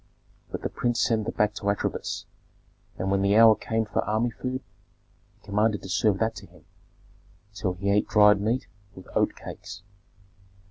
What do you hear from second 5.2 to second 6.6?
he commanded to serve that to